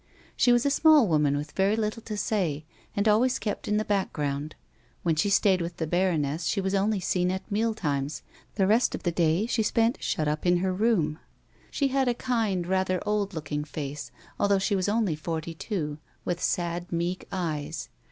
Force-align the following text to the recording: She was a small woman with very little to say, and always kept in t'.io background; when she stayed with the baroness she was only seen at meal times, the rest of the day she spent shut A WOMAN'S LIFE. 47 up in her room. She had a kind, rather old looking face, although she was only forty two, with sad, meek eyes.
She 0.35 0.51
was 0.51 0.65
a 0.65 0.71
small 0.71 1.07
woman 1.07 1.37
with 1.37 1.51
very 1.51 1.75
little 1.75 2.01
to 2.01 2.17
say, 2.17 2.65
and 2.95 3.07
always 3.07 3.37
kept 3.37 3.67
in 3.67 3.75
t'.io 3.75 3.83
background; 3.85 4.55
when 5.03 5.15
she 5.15 5.29
stayed 5.29 5.61
with 5.61 5.77
the 5.77 5.85
baroness 5.85 6.45
she 6.45 6.59
was 6.59 6.73
only 6.73 6.99
seen 6.99 7.29
at 7.29 7.51
meal 7.51 7.75
times, 7.75 8.23
the 8.55 8.65
rest 8.65 8.95
of 8.95 9.03
the 9.03 9.11
day 9.11 9.45
she 9.45 9.61
spent 9.61 10.01
shut 10.01 10.27
A 10.27 10.31
WOMAN'S 10.31 10.31
LIFE. 10.31 10.39
47 10.47 10.57
up 10.57 10.57
in 10.57 10.63
her 10.63 10.73
room. 10.73 11.19
She 11.69 11.89
had 11.89 12.07
a 12.07 12.15
kind, 12.15 12.65
rather 12.65 12.99
old 13.05 13.35
looking 13.35 13.63
face, 13.63 14.09
although 14.39 14.57
she 14.57 14.75
was 14.75 14.89
only 14.89 15.15
forty 15.15 15.53
two, 15.53 15.99
with 16.25 16.41
sad, 16.41 16.91
meek 16.91 17.27
eyes. 17.31 17.89